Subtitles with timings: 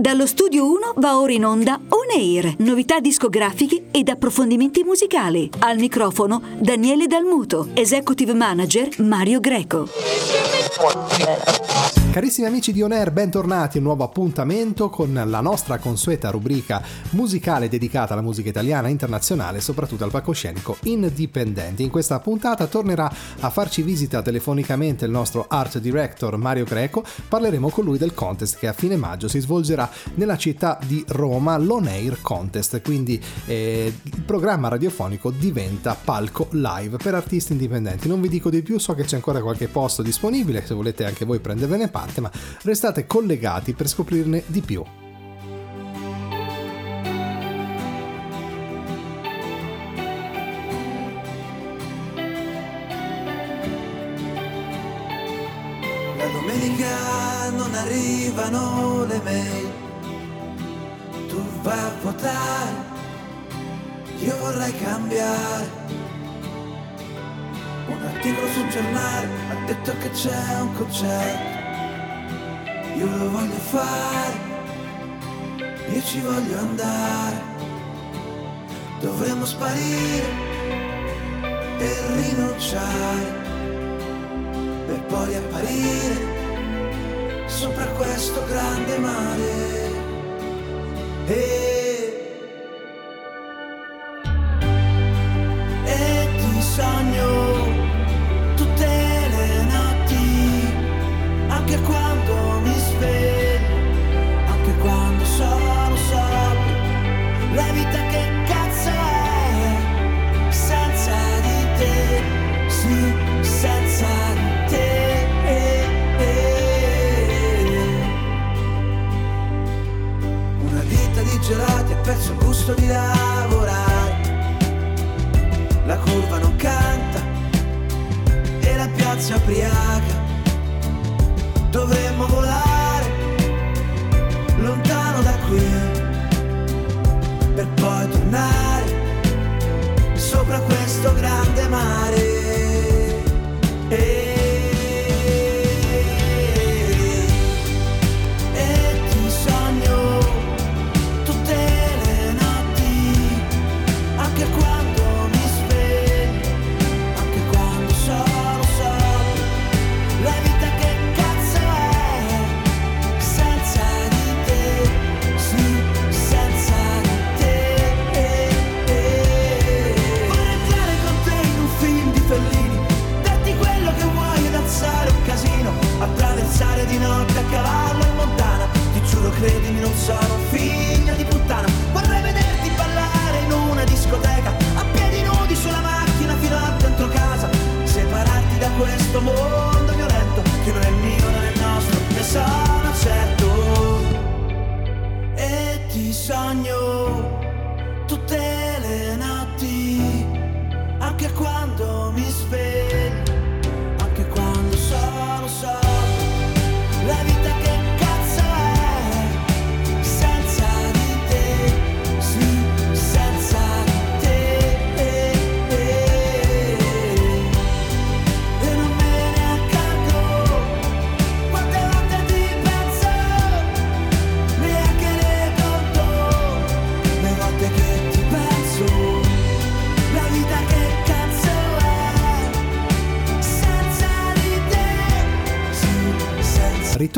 [0.00, 5.50] Dallo studio 1 va ora in onda On Air, novità discografiche ed approfondimenti musicali.
[5.58, 9.88] Al microfono Daniele Dalmuto, executive manager Mario Greco.
[12.10, 16.82] Carissimi amici di On Air, bentornati a un nuovo appuntamento con la nostra consueta rubrica
[17.10, 21.84] musicale dedicata alla musica italiana e internazionale, soprattutto al palcoscenico indipendente.
[21.84, 23.08] In questa puntata tornerà
[23.40, 27.04] a farci visita telefonicamente il nostro art director Mario Greco.
[27.28, 31.56] Parleremo con lui del contest che a fine maggio si svolgerà nella città di Roma,
[31.58, 32.80] l'On Air Contest.
[32.82, 38.08] Quindi eh, il programma radiofonico diventa palco live per artisti indipendenti.
[38.08, 41.24] Non vi dico di più, so che c'è ancora qualche posto disponibile, se volete anche
[41.24, 42.30] voi prendervene parte, ma
[42.62, 44.82] restate collegati per scoprirne di più.
[57.70, 59.70] Non arrivano le mail,
[61.28, 62.74] tu vai a votare,
[64.18, 65.78] io vorrei cambiare.
[67.86, 71.58] Un articolo sul giornale ha detto che c'è un concerto,
[72.96, 74.34] io lo voglio fare,
[75.92, 77.48] io ci voglio andare.
[78.98, 80.28] Dovremmo sparire
[81.78, 83.38] e rinunciare
[84.86, 86.39] per poi apparire
[87.50, 89.90] sopra questo grande mare.
[91.26, 92.42] E,
[95.84, 97.26] e ti sogno
[98.56, 100.74] tutte le notti,
[101.48, 102.09] anche quando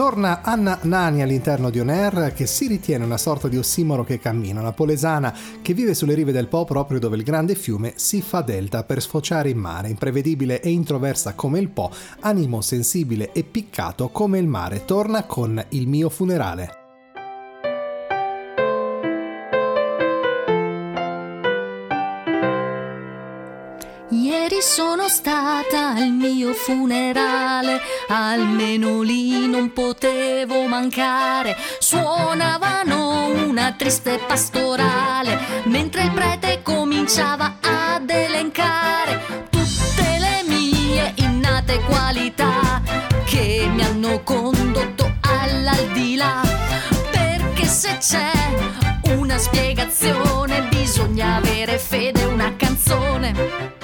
[0.02, 4.18] Ritorna Anna Nani all'interno di On Air che si ritiene una sorta di ossimoro che
[4.18, 5.32] cammina, una polesana
[5.62, 9.00] che vive sulle rive del Po proprio dove il grande fiume si fa delta per
[9.00, 14.48] sfociare in mare, imprevedibile e introversa come il Po, animo sensibile e piccato come il
[14.48, 16.81] mare, torna con il mio funerale.
[26.02, 31.56] Al mio funerale, almeno lì non potevo mancare.
[31.78, 42.82] Suonavano una triste pastorale, mentre il prete cominciava ad elencare tutte le mie innate qualità
[43.24, 46.40] che mi hanno condotto all'aldilà.
[47.12, 48.32] Perché se c'è
[49.14, 53.81] una spiegazione bisogna avere fede, una canzone.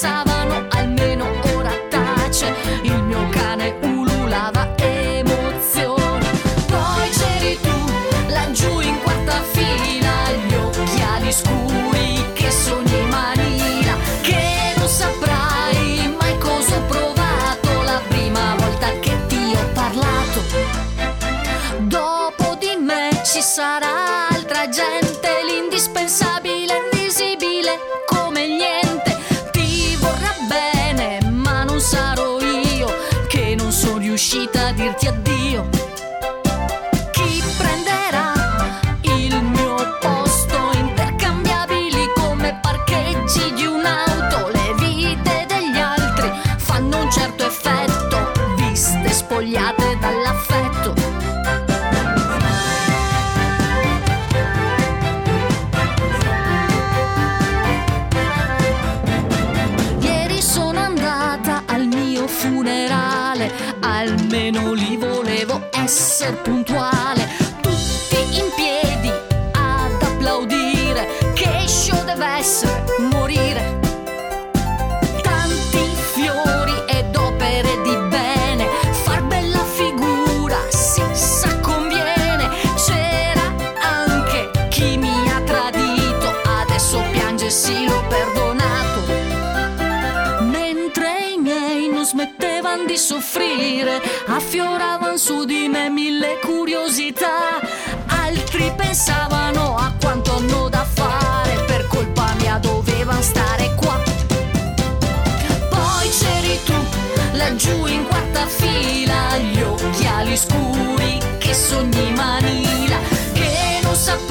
[0.00, 0.29] pasaba.
[111.54, 112.98] sogni Manila
[113.32, 114.29] che non sappiamo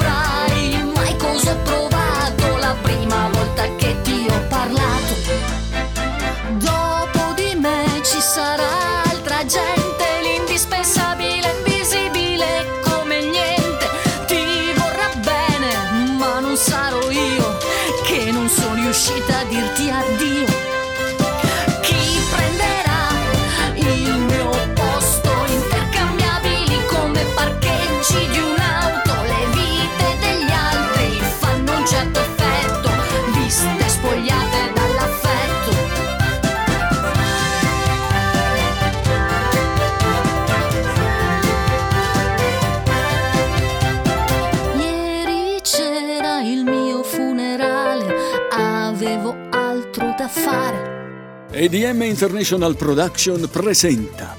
[51.62, 54.34] EDM International Production presenta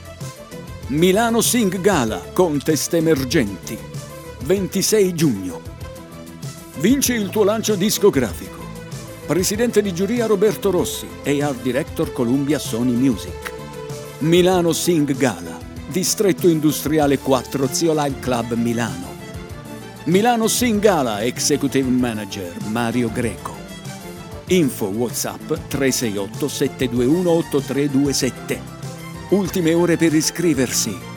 [0.87, 3.77] Milano Sing Gala Contest Emergenti
[4.43, 5.61] 26 giugno.
[6.79, 8.57] Vinci il tuo lancio discografico.
[9.27, 13.51] Presidente di giuria Roberto Rossi e Art Director Columbia Sony Music.
[14.21, 15.59] Milano Sing Gala,
[15.89, 19.13] Distretto Industriale 4 Zio Live Club Milano.
[20.05, 23.60] Milano Sing Gala Executive Manager Mario Greco.
[24.51, 28.59] Info WhatsApp 368 721 8327.
[29.29, 31.09] Ultime ore per iscriversi.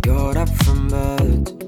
[0.00, 1.63] got up from bed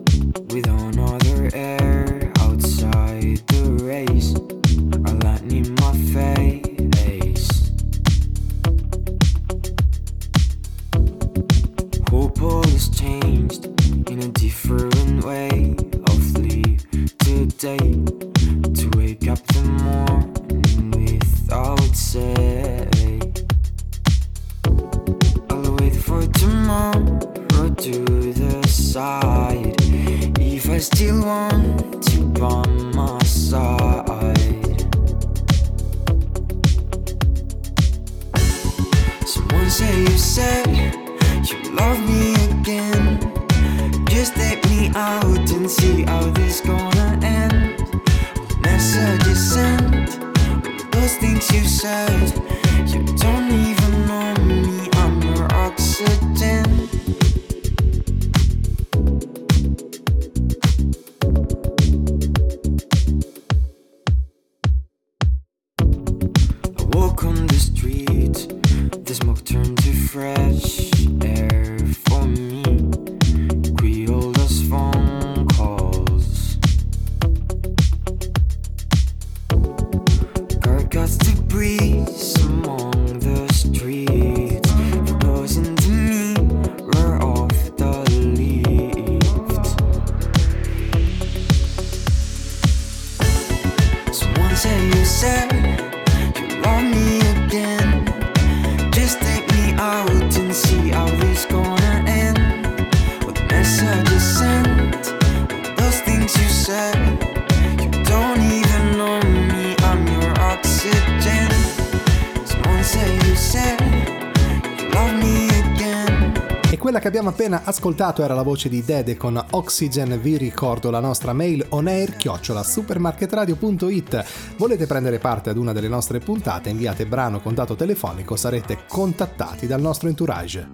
[116.96, 120.18] Quella che abbiamo appena ascoltato era la voce di Dede con Oxygen.
[120.18, 124.24] Vi ricordo la nostra mail onair chiocciola supermarketradio.it.
[124.56, 126.70] Volete prendere parte ad una delle nostre puntate?
[126.70, 130.66] Inviate brano con dato telefonico, sarete contattati dal nostro entourage.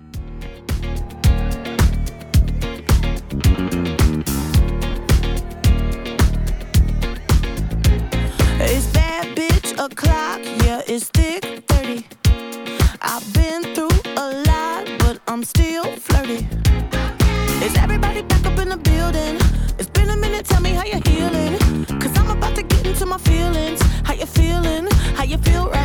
[8.61, 12.05] It's bad bitch o'clock, yeah, it's thick 30.
[13.03, 13.82] I've been through
[15.33, 16.47] I'm still flirty.
[17.65, 19.39] Is everybody back up in the building?
[19.79, 21.59] It's been a minute, tell me how you're healing.
[22.01, 23.81] Cause I'm about to get into my feelings.
[24.05, 24.89] How you feeling?
[25.17, 25.82] How you feel right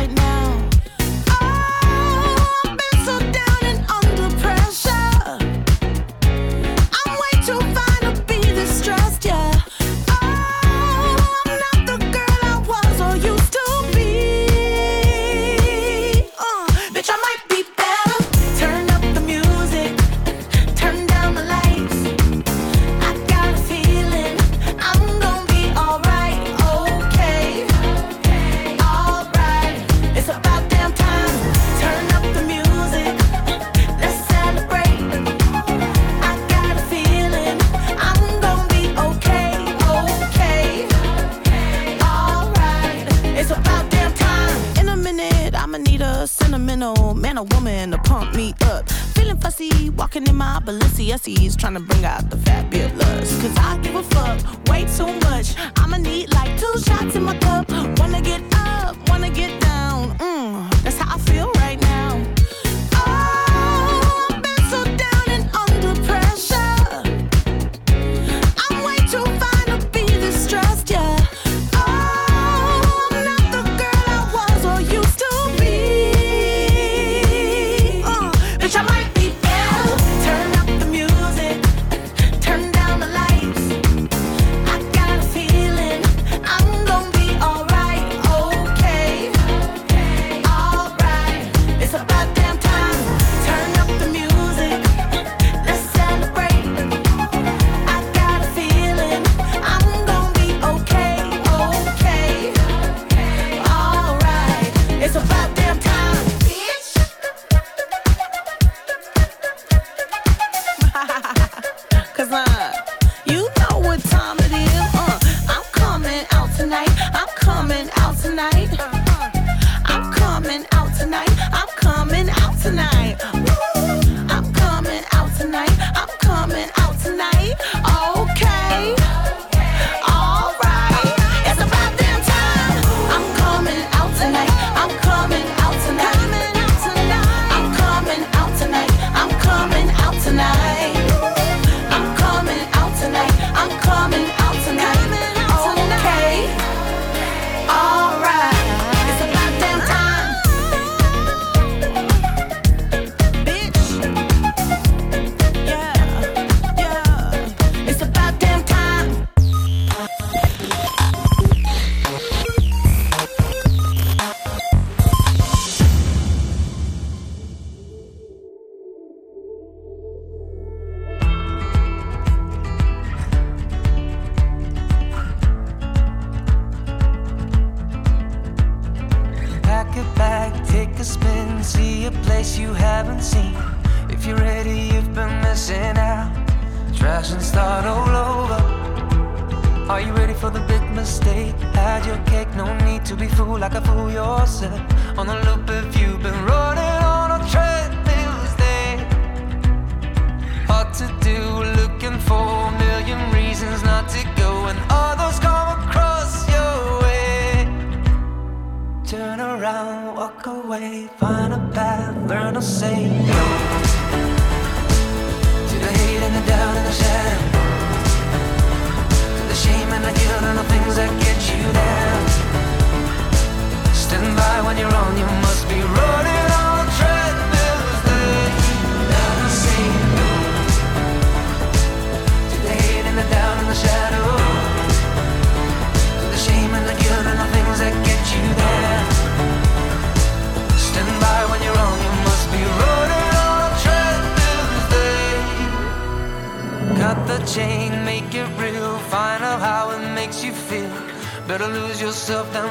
[46.68, 52.04] Balenciennes woman to pump me up Feeling fussy, walking in my Balenciennes, trying to bring
[52.04, 53.40] out the fabulous.
[53.42, 55.54] Cause I give a fuck way too much.
[55.76, 57.68] I'ma need like two shots in my cup.
[57.98, 60.16] Wanna get up, wanna get down.
[60.18, 60.77] Mm,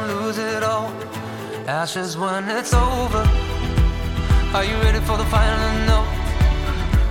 [0.08, 0.90] lose it all.
[1.68, 3.24] Ashes when it's over.
[4.56, 6.12] Are you ready for the final note?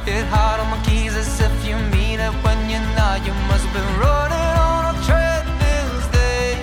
[0.06, 3.24] Hit hard on my keys as if you mean it when you're not.
[3.26, 6.56] You must been running on a treadmill's day.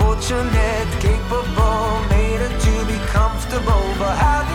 [0.00, 4.51] Fortunate, capable, made it to be comfortable, but have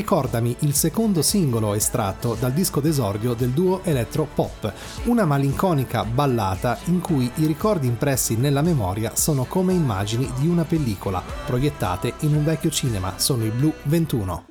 [0.00, 4.72] Ricordami il secondo singolo estratto dal disco d'esordio del duo Electro Pop,
[5.04, 10.64] una malinconica ballata in cui i ricordi impressi nella memoria sono come immagini di una
[10.64, 14.46] pellicola proiettate in un vecchio cinema, sono i Blue 21.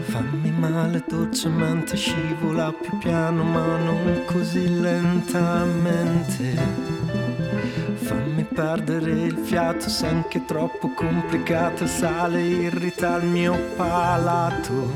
[0.00, 6.97] Fammi male dolcemente, scivola più piano ma non così lentamente.
[8.08, 14.90] Fammi perdere il fiato se anche troppo complicato sale irrita il mio palato.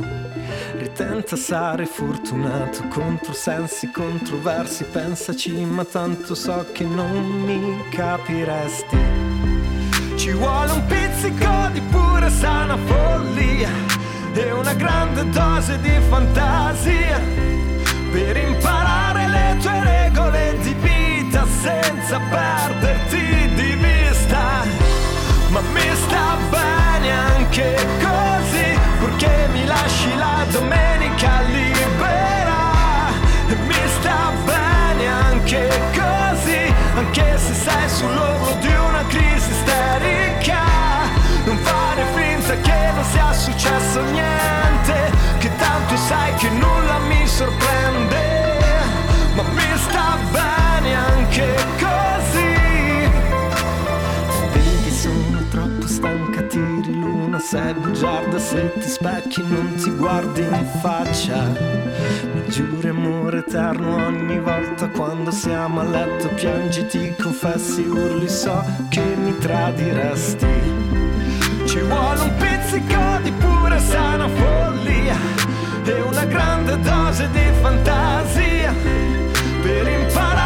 [0.78, 8.96] Ritenta sare fortunato, controsensi controversi, pensaci ma tanto so che non mi capiresti.
[10.16, 13.68] Ci vuole un pizzico di pura sana follia
[14.32, 17.20] e una grande dose di fantasia
[18.10, 22.91] per imparare le tue regole di vita senza perderti
[27.52, 33.10] anche così, purché mi lasci la domenica libera.
[33.46, 40.60] E mi sta bene anche così, anche se sei sull'orlo di una crisi isterica.
[41.44, 44.31] Non fare finta che non sia successo niente,
[57.52, 61.52] sei bugiarda se ti specchi non ti guardi in faccia.
[62.32, 68.64] Mi giuri amore eterno ogni volta quando siamo a letto, piangi, ti confessi, urli, so
[68.88, 70.46] che mi tradiresti.
[71.66, 75.16] Ci vuole un pizzico di pura sana follia
[75.84, 78.72] e una grande dose di fantasia
[79.60, 80.41] per imparare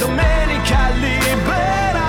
[0.00, 2.08] domenica libera.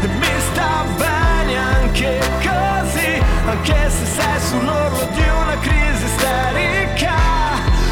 [0.00, 7.14] E mi sta bene anche così, anche se sei sull'orlo di una crisi isterica.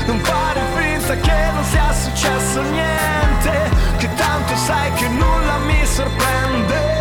[0.07, 6.92] Non fare finta che non sia successo niente, che tanto sai che nulla mi sorprende.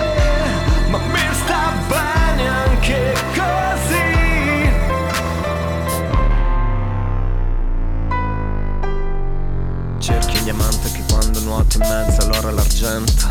[11.72, 13.30] Quando nuoti in mezzo all'oro l'argento.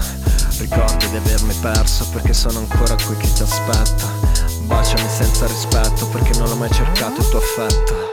[0.58, 4.06] Ricordi di avermi perso perché sono ancora qui che ti aspetto
[4.64, 8.12] Baciami senza rispetto perché non ho mai cercato il tuo affetto.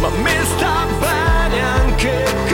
[0.00, 2.49] Ma mi sta bene anche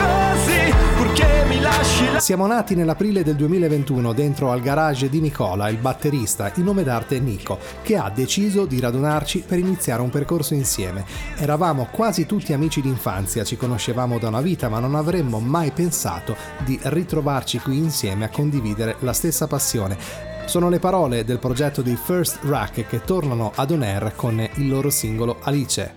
[2.19, 7.19] Siamo nati nell'aprile del 2021 dentro al garage di Nicola, il batterista, in nome d'arte
[7.19, 11.05] Nico, che ha deciso di radunarci per iniziare un percorso insieme.
[11.37, 16.35] Eravamo quasi tutti amici d'infanzia, ci conoscevamo da una vita, ma non avremmo mai pensato
[16.65, 19.97] di ritrovarci qui insieme a condividere la stessa passione.
[20.45, 24.67] Sono le parole del progetto dei First Rack che tornano ad On Air con il
[24.67, 25.95] loro singolo Alice.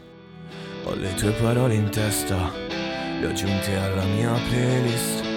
[0.85, 2.51] Ho le tue parole in testa,
[3.19, 5.30] le ho aggiunte alla mia playlist.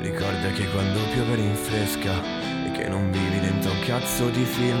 [0.00, 2.22] Ricorda che quando piove rinfresca
[2.64, 4.80] e che non vivi dentro un cazzo di film.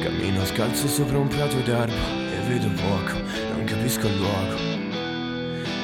[0.00, 3.18] Cammino scalzo sopra un prato d'erba e vedo poco,
[3.54, 4.56] non capisco il luogo.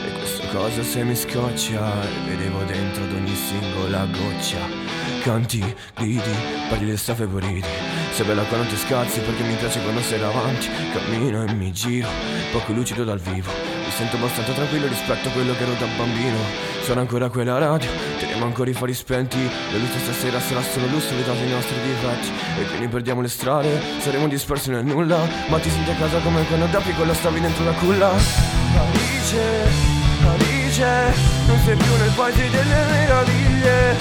[0.07, 4.87] E questa cosa se mi scoccia e vedevo dentro ad ogni singola goccia.
[5.23, 6.21] Canti, gridi,
[6.69, 7.67] parli le stafe puriti
[8.13, 12.09] Sei bella quando ti scazzi perché mi piace quando sei davanti Cammino e mi giro,
[12.53, 16.37] poco lucido dal vivo Mi sento abbastanza tranquillo rispetto a quello che ero da bambino.
[16.83, 19.39] Sono ancora quella radio, teniamo ancora i fari spenti.
[19.39, 22.31] Le luci stasera sarà solo lusso dato i nostri difetti.
[22.61, 25.17] E quindi perdiamo le strade, saremo dispersi nel nulla.
[25.49, 28.11] Ma ti senti a casa come quando da piccolo stavi dentro la culla.
[28.11, 29.97] Alice
[30.27, 31.15] Alice,
[31.47, 33.97] non sei più nel paese delle meraviglie.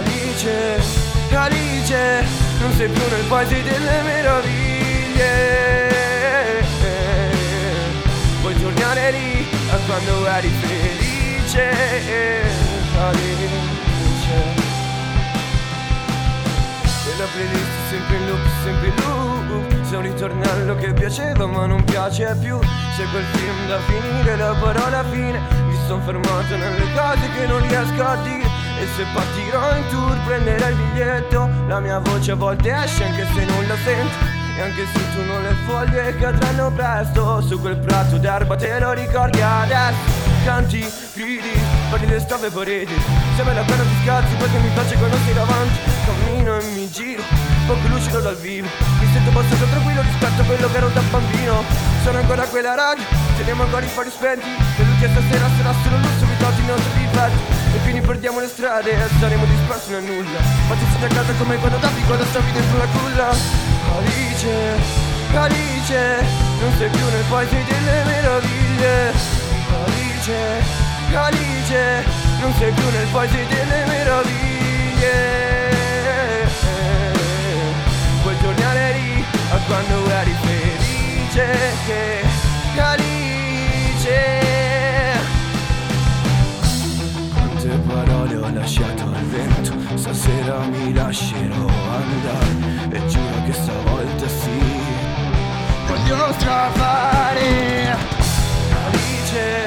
[0.00, 0.82] Alice,
[1.30, 2.24] Alice,
[2.58, 5.81] non sei più nel paese delle meraviglie.
[9.12, 11.70] Lì a quando eri felice.
[12.98, 13.50] Alice.
[17.04, 19.88] E la playlist sempre in loop, sempre in loop.
[19.88, 22.58] C'è un ritornello che piaceva ma non piace più.
[22.58, 25.38] C'è quel film da finire, la parola fine.
[25.66, 28.48] Mi sono fermato nelle cose che non riesco a dire.
[28.80, 31.48] E se partirò in tour prenderai il biglietto.
[31.66, 35.24] La mia voce a volte esce anche se non la sento e anche se tu
[35.24, 40.20] non le foglie cadranno presto Su quel prato d'erba te lo ricordi adesso.
[40.44, 40.84] Canti,
[41.14, 41.54] gridi,
[41.88, 42.94] parli le stave pareti.
[43.36, 45.78] Sembra la pena di scazzi perché mi piace quando sei davanti.
[46.04, 47.22] Cammino e mi giro,
[47.66, 48.66] poco lucido dal vivo.
[48.98, 51.62] Mi sento abbastanza tranquillo rispetto a quello che ero da bambino.
[52.02, 53.04] Sono ancora quella radio,
[53.36, 54.48] teniamo ancora i fari spenti.
[54.76, 57.40] Le luci stasera sarà solo lusso, mi togli i nostri difetti.
[57.74, 60.40] E quindi perdiamo le strade e saremo dispersi nel nulla.
[60.66, 64.54] Ma ti senti a casa come quando davi quando stavi dentro la culla Alice,
[65.34, 66.24] Alice,
[66.60, 69.12] non sei più nel paese delle meraviglie.
[69.84, 70.62] Alice,
[71.14, 72.04] Alice,
[72.40, 75.50] non sei più nel paese delle meraviglie.
[78.22, 81.46] Puoi tornare lì a quando eri felice.
[82.76, 83.20] Alice.
[87.34, 88.11] Quante parole ho lasciato al vento,
[90.42, 94.50] stasera mi lascerò andare e giuro che stavolta sì,
[95.86, 97.96] voglio strafare.
[98.86, 99.66] Alice,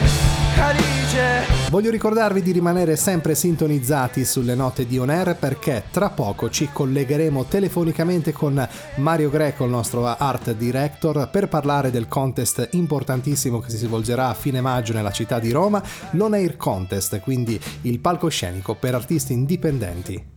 [0.59, 1.53] Alice.
[1.69, 6.69] Voglio ricordarvi di rimanere sempre sintonizzati sulle note di On Air perché tra poco ci
[6.71, 13.69] collegheremo telefonicamente con Mario Greco, il nostro art director, per parlare del contest importantissimo che
[13.69, 18.75] si svolgerà a fine maggio nella città di Roma, l'On Air Contest, quindi il palcoscenico
[18.75, 20.34] per artisti indipendenti.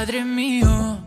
[0.00, 1.04] Padre mio,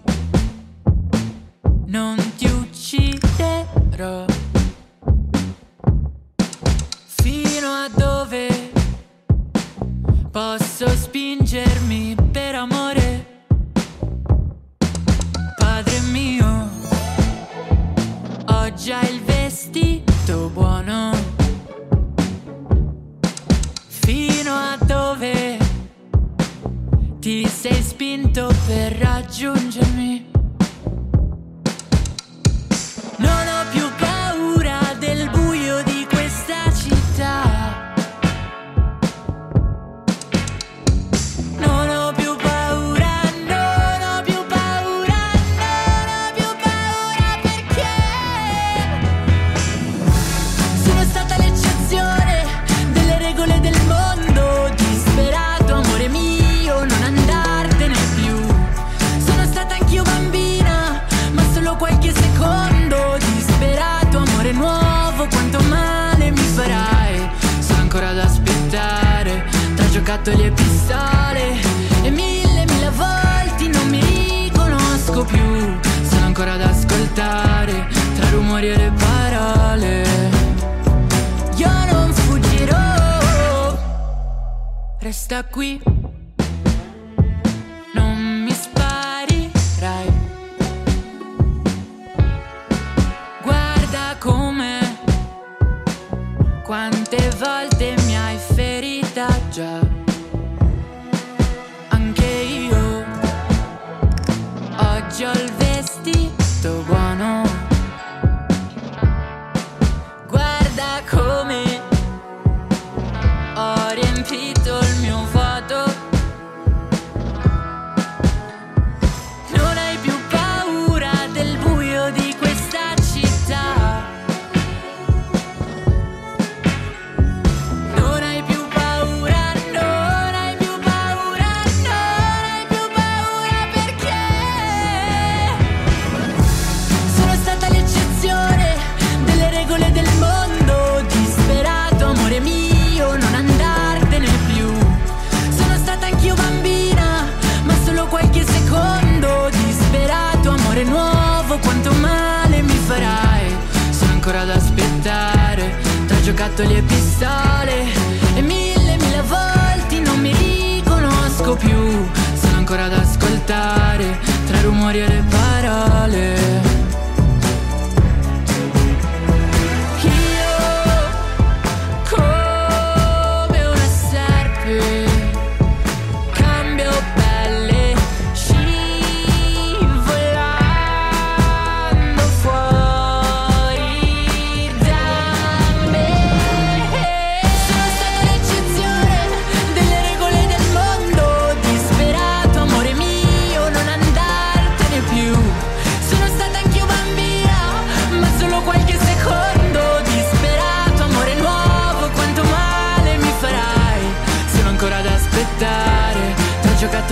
[97.13, 98.02] quante volte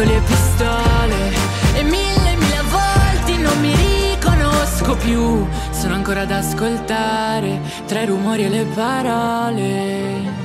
[0.06, 1.32] le pistole
[1.76, 5.46] e mille mille volte non mi riconosco più.
[5.72, 10.40] Sono ancora ad ascoltare tra i rumori e le parole.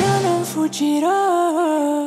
[0.00, 2.03] Io non fuggirò.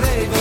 [0.00, 0.39] Vorrei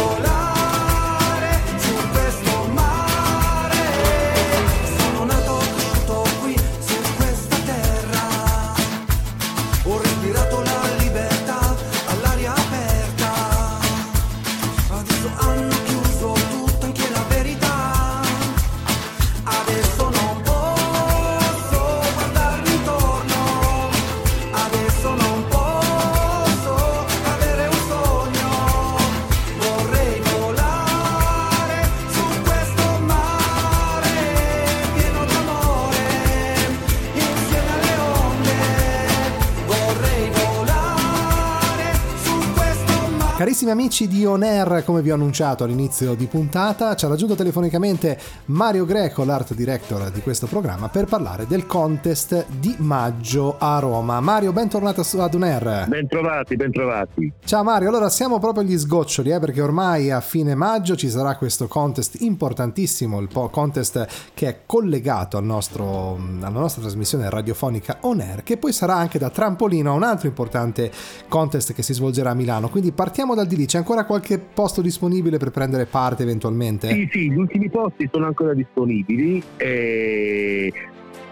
[43.70, 47.36] Carissimi amici di On Air, come vi ho annunciato all'inizio di puntata, ci ha raggiunto
[47.36, 53.80] telefonicamente Mario Greco, l'art director di questo programma, per parlare del contest di maggio a
[53.80, 54.20] Roma.
[54.22, 55.86] Mario, bentornato su ad On Air.
[55.88, 57.32] Bentrovati, bentrovati.
[57.44, 61.36] Ciao Mario, allora siamo proprio agli sgoccioli, eh, perché ormai a fine maggio ci sarà
[61.36, 67.98] questo contest importantissimo, il po- contest che è collegato al nostro, alla nostra trasmissione radiofonica
[68.02, 70.92] On Air, che poi sarà anche da trampolino a un altro importante
[71.28, 72.70] contest che si svolgerà a Milano.
[72.70, 76.88] Quindi partiamo dal di lì, c'è ancora qualche posto disponibile per prendere parte eventualmente?
[76.90, 79.44] Sì, sì, gli ultimi posti sono ancora disponibili.
[79.58, 80.74] E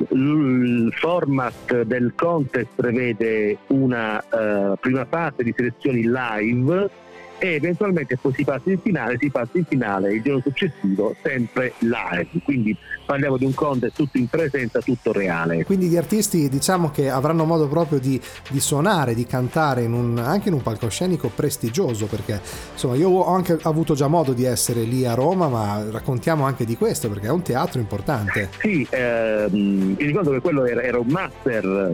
[0.10, 6.90] il format del contest prevede una eh, prima fase di selezioni live
[7.40, 11.74] e eventualmente poi si passa in finale, si passa in finale il giorno successivo sempre
[11.80, 15.64] live, quindi parliamo di un contest tutto in presenza, tutto reale.
[15.64, 18.20] Quindi gli artisti diciamo che avranno modo proprio di,
[18.50, 22.42] di suonare, di cantare in un, anche in un palcoscenico prestigioso perché
[22.74, 26.66] insomma io ho anche avuto già modo di essere lì a Roma ma raccontiamo anche
[26.66, 28.50] di questo perché è un teatro importante.
[28.60, 31.94] Sì, ehm, mi ricordo che quello era, era un master,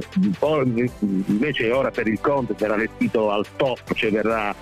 [1.00, 4.56] invece ora per il contest era vestito al top, cioè verrà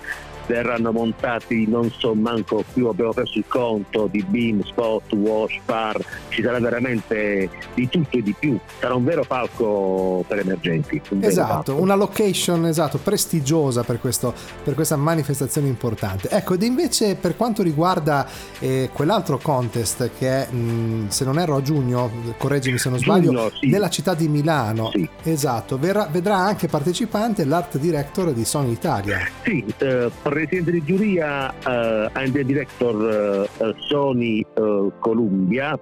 [0.46, 5.98] verranno montati non so manco più abbiamo perso il conto di beam, spot, wash, par
[6.28, 8.58] ci sarà veramente di tutto e di più.
[8.80, 14.74] Sarà un vero palco per emergenti un esatto una location esatto prestigiosa per, questo, per,
[14.74, 16.28] questa manifestazione importante.
[16.28, 18.26] Ecco ed invece per quanto riguarda
[18.58, 23.30] eh, quell'altro contest che è mh, se non erro a giugno correggimi se non sbaglio
[23.30, 23.68] giugno, sì.
[23.68, 24.90] nella città di Milano.
[24.90, 25.08] Sì.
[25.22, 29.20] esatto verrà, vedrà anche partecipante l'art director di Sony Italia.
[29.42, 35.78] Sì eh, presidente di giuria uh, and the director uh, Sony uh, Columbia,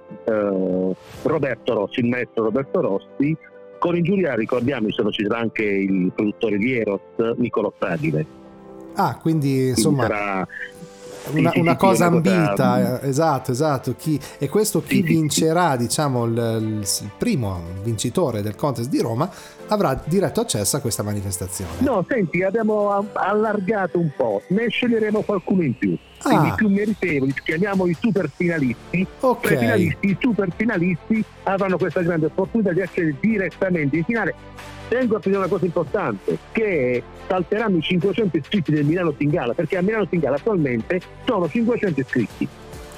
[1.23, 3.37] Roberto Rossi, il maestro Roberto Rossi.
[3.79, 7.01] Con in giuria ricordiamo ci sarà anche il produttore di Eros,
[7.37, 8.27] Niccolò Fragile.
[8.95, 10.07] Ah, quindi insomma...
[10.07, 10.47] Quindi
[11.33, 13.95] una, una, cosa ambita, esatto, esatto.
[13.95, 19.31] Chi, e questo chi vincerà, diciamo, il, il, primo vincitore del contest di Roma
[19.71, 21.71] avrà diretto accesso a questa manifestazione.
[21.79, 25.97] No, senti, abbiamo allargato un po', ne sceglieremo qualcuno in più.
[26.23, 26.55] Quindi ah.
[26.55, 29.07] più meritevoli, chiamiamo i super finalisti.
[29.21, 29.57] Okay.
[29.57, 34.35] finalisti, i super finalisti avranno questa grande opportunità di accedere direttamente in finale
[34.91, 39.77] tengo a precisare una cosa importante, che salteranno i 500 iscritti del Milano Singala, perché
[39.77, 42.49] a Milano Singala attualmente sono 500 iscritti.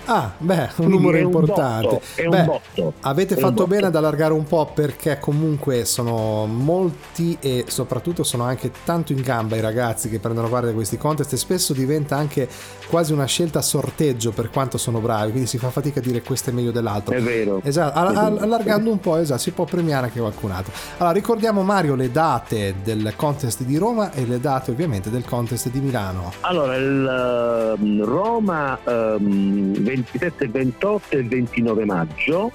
[0.07, 1.87] Ah, beh, un numero importante.
[1.87, 2.93] Botto, è beh, un botto.
[3.01, 8.45] Avete è fatto bene ad allargare un po' perché comunque sono molti e soprattutto sono
[8.45, 12.17] anche tanto in gamba i ragazzi che prendono parte a questi contest e spesso diventa
[12.17, 12.49] anche
[12.89, 16.23] quasi una scelta a sorteggio per quanto sono bravi, quindi si fa fatica a dire
[16.23, 17.15] questo è meglio dell'altro.
[17.15, 17.61] È vero.
[17.65, 18.39] Esatto, è vero.
[18.41, 20.73] allargando un po', esatto, si può premiare anche qualcun altro.
[20.99, 25.71] Allora, ricordiamo Mario le date del contest di Roma e le date ovviamente del contest
[25.71, 26.33] di Milano.
[26.41, 32.51] Allora, il uh, Roma um, 27 28 e 29 maggio.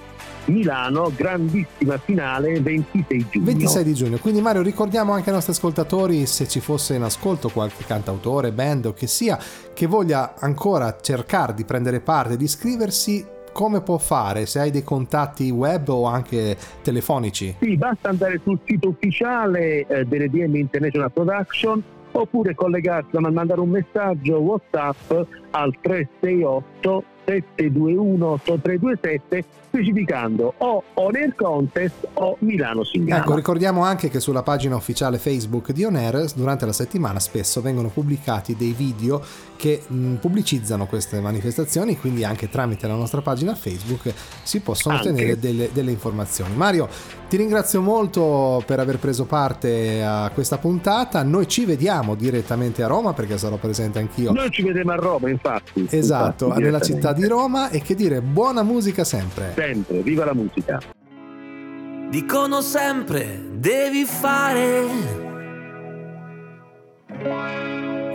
[0.45, 3.45] Milano, grandissima finale 26 giugno.
[3.45, 7.49] 26 di giugno, quindi Mario ricordiamo anche ai nostri ascoltatori se ci fosse in ascolto
[7.49, 9.37] qualche cantautore, band o che sia
[9.73, 14.45] che voglia ancora cercare di prendere parte, di iscriversi, come può fare?
[14.45, 17.55] Se hai dei contatti web o anche telefonici?
[17.59, 23.69] Sì, basta andare sul sito ufficiale eh, delle DM International Production oppure collegarsi, mandare un
[23.69, 25.11] messaggio WhatsApp
[25.51, 33.21] al 368 721 8327 specificando o Onair Contest o Milano Singala.
[33.21, 37.89] Ecco, ricordiamo anche che sulla pagina ufficiale Facebook di Onair durante la settimana spesso vengono
[37.89, 39.21] pubblicati dei video
[39.57, 44.13] che mh, pubblicizzano queste manifestazioni, quindi anche tramite la nostra pagina Facebook
[44.43, 45.09] si possono anche.
[45.09, 46.55] ottenere delle, delle informazioni.
[46.55, 46.87] Mario,
[47.27, 51.23] ti ringrazio molto per aver preso parte a questa puntata.
[51.23, 54.31] Noi ci vediamo direttamente a Roma perché sarò presente anch'io.
[54.31, 55.87] Noi ci vedremo a Roma, infatti.
[55.89, 59.53] Esatto, infatti, nella città di Roma e che dire buona musica sempre.
[59.55, 60.79] Sempre, viva la musica.
[62.09, 65.25] Dicono sempre devi fare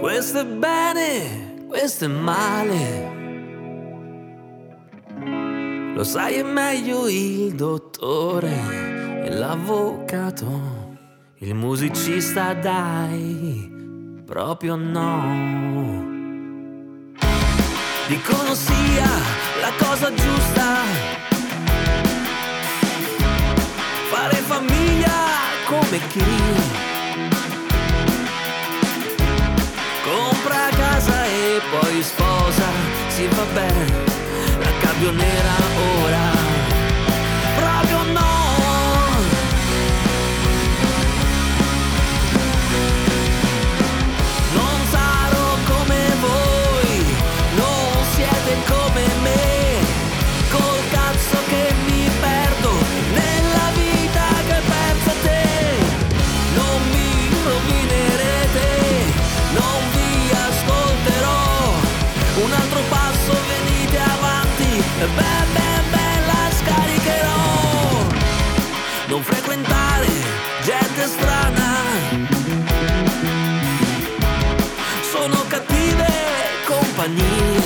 [0.00, 3.21] questo è bene, questo è male.
[5.94, 10.96] Lo sai è meglio il dottore e l'avvocato,
[11.40, 16.10] il musicista dai, proprio no.
[18.08, 19.10] Dicono sia
[19.60, 20.76] la cosa giusta.
[24.10, 25.10] Fare famiglia
[25.66, 26.24] come chi
[30.02, 32.66] compra casa e poi sposa.
[33.08, 33.70] Sì, vabbè,
[34.06, 34.11] la
[35.02, 35.56] cambio nera
[36.04, 36.51] ora.
[65.16, 67.40] Ben ben ben la scaricherò.
[69.08, 70.08] Non frequentare
[70.64, 71.70] gente strana.
[75.12, 76.08] Sono cattive
[76.66, 77.61] compagnie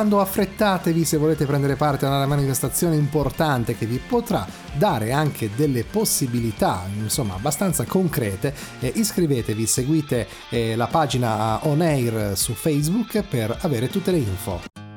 [0.00, 5.50] raccomando, affrettatevi se volete prendere parte a una manifestazione importante che vi potrà dare anche
[5.54, 8.54] delle possibilità, insomma, abbastanza concrete.
[8.80, 14.89] Eh, iscrivetevi, seguite eh, la pagina On Air su Facebook per avere tutte le info.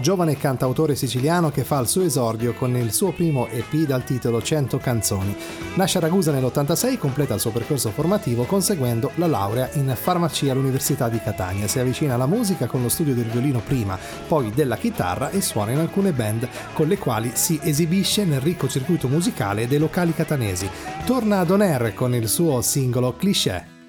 [0.00, 4.42] Giovane cantautore siciliano che fa il suo esordio con il suo primo EP dal titolo
[4.42, 5.36] 100 canzoni.
[5.74, 11.08] Nasce a Ragusa nell'86, completa il suo percorso formativo conseguendo la laurea in farmacia all'Università
[11.08, 11.68] di Catania.
[11.68, 15.72] Si avvicina alla musica con lo studio del violino prima, poi della chitarra e suona
[15.72, 20.68] in alcune band con le quali si esibisce nel ricco circuito musicale dei locali catanesi.
[21.04, 23.79] Torna ad On con il suo singolo Cliché.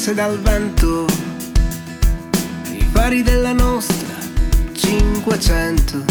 [0.00, 1.04] Mosse dal vento,
[2.70, 4.14] i fari della nostra
[4.72, 6.04] 500.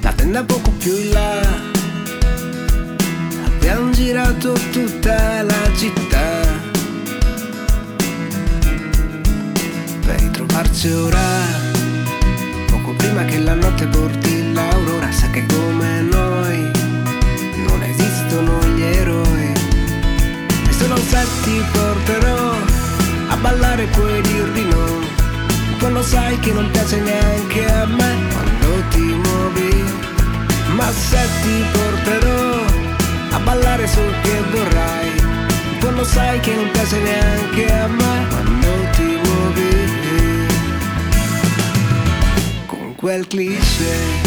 [0.00, 1.40] La tenda poco più in là,
[3.44, 6.40] abbiamo girato tutta la città.
[10.04, 11.44] Per ritrovarci ora,
[12.66, 16.15] poco prima che la notte porti l'aurora, sa che come noi
[21.46, 22.54] ti porterò
[23.28, 24.86] a ballare puoi dir di no.
[25.78, 29.74] Quando sai che non piace neanche a me quando ti muovi
[30.74, 32.64] ma se ti porterò
[33.36, 35.10] a ballare sul che vorrai
[35.80, 39.74] quando sai che non piace neanche a me quando ti muovi.
[42.66, 44.25] Con quel cliché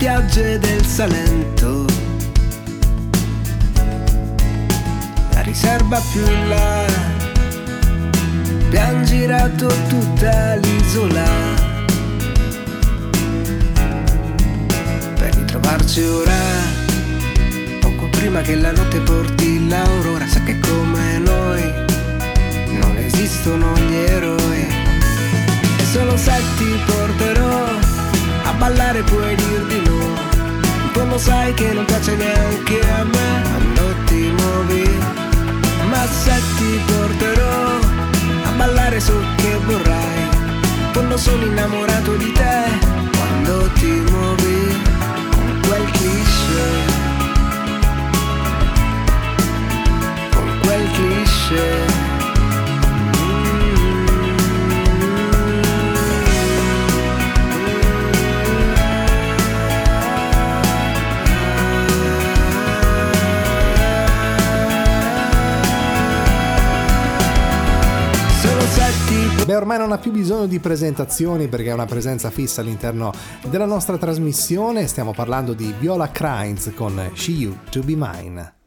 [0.00, 1.84] spiagge del Salento.
[5.34, 6.86] La riserva più in là,
[8.64, 11.28] abbiamo girato tutta l'isola.
[15.18, 16.32] Per ritrovarci ora,
[17.80, 21.62] poco prima che la notte porti l'aurora, sa che come noi
[22.80, 24.66] non esistono gli eroi
[25.92, 27.89] solo se ti porterò
[28.60, 30.00] ballare puoi dir di no.
[30.92, 33.28] Quando sai che non piace neanche a me.
[33.48, 34.88] Quando ti muovi
[35.90, 37.89] ma se ti porterò
[69.60, 73.12] ormai non ha più bisogno di presentazioni perché è una presenza fissa all'interno
[73.48, 74.86] della nostra trasmissione.
[74.86, 78.59] Stiamo parlando di Viola Crines con She You to Be Mine.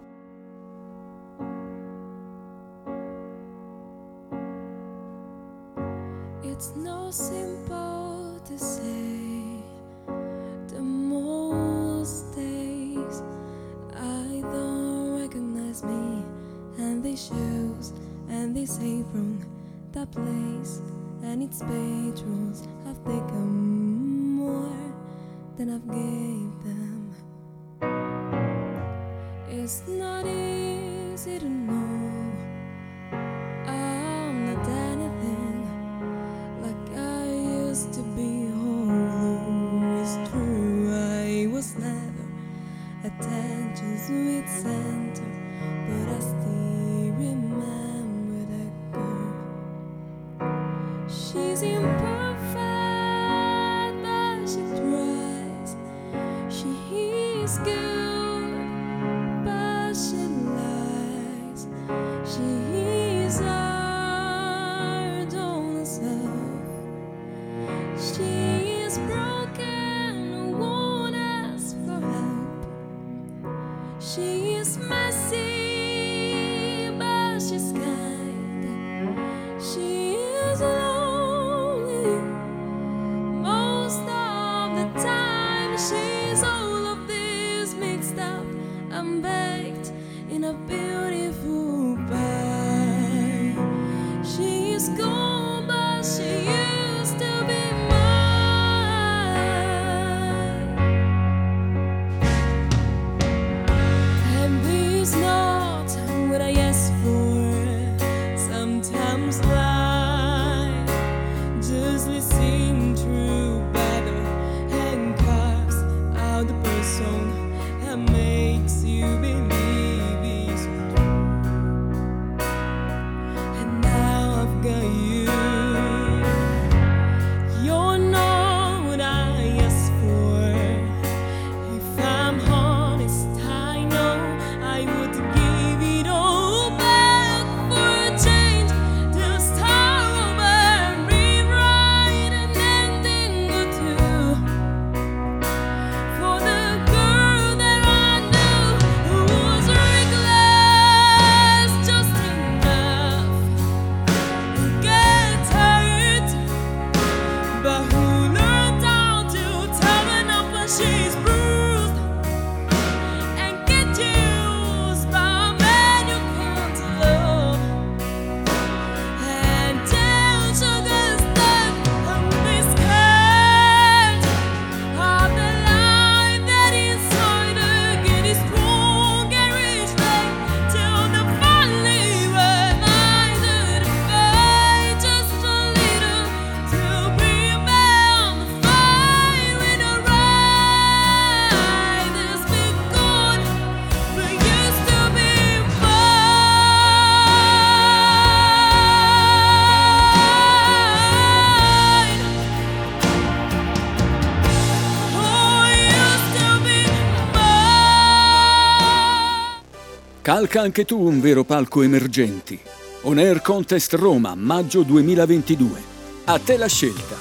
[210.34, 212.60] Calca anche tu un vero palco emergenti.
[213.04, 215.80] On Air Contest Roma, maggio 2022.
[216.24, 217.16] A te la scelta.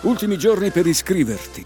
[0.00, 1.64] Ultimi giorni per iscriverti.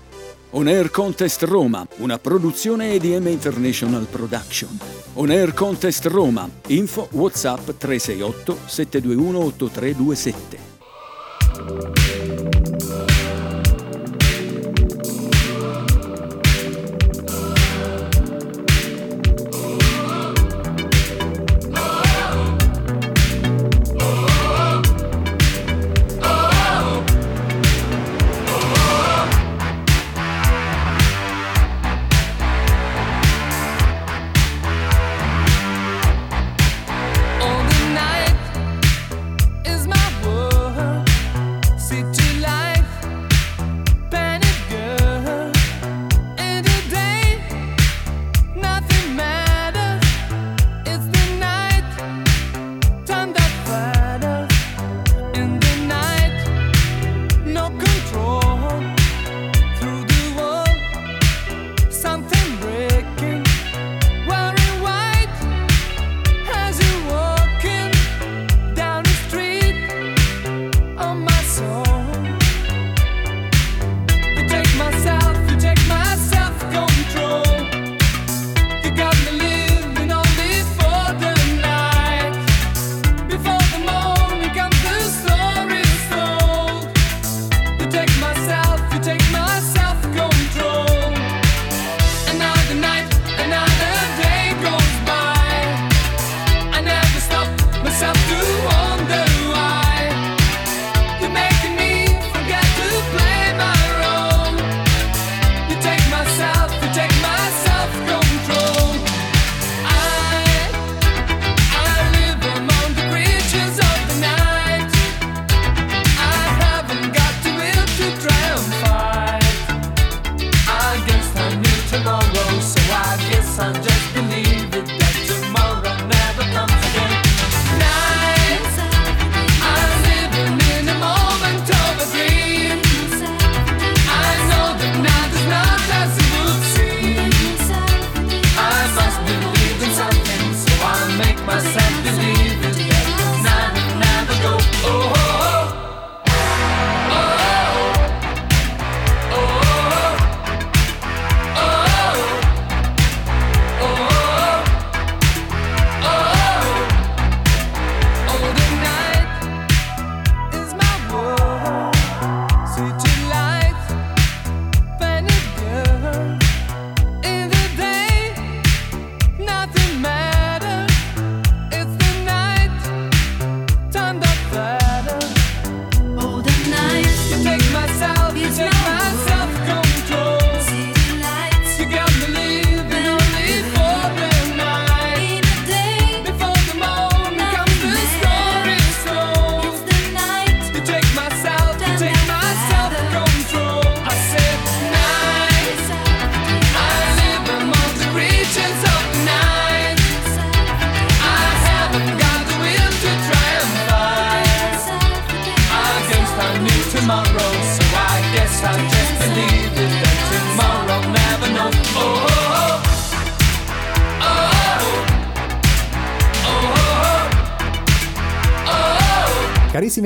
[0.50, 4.78] On Air Contest Roma, una produzione EDM International Production.
[5.14, 12.19] On Air Contest Roma, info WhatsApp 368 721 8327.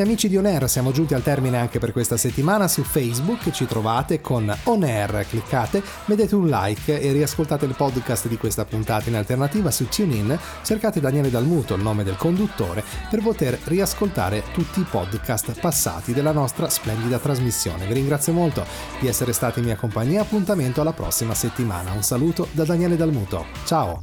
[0.04, 2.68] Amici di On Air, siamo giunti al termine anche per questa settimana.
[2.68, 8.28] Su Facebook ci trovate con On Air, cliccate, mettete un like e riascoltate il podcast
[8.28, 9.08] di questa puntata.
[9.08, 14.80] In alternativa su TuneIn cercate Daniele Dalmuto, il nome del conduttore, per poter riascoltare tutti
[14.80, 17.86] i podcast passati della nostra splendida trasmissione.
[17.86, 18.64] Vi ringrazio molto
[19.00, 20.20] di essere stati in mia compagnia.
[20.20, 21.92] Appuntamento alla prossima settimana.
[21.92, 23.46] Un saluto da Daniele Dalmuto.
[23.64, 24.02] Ciao!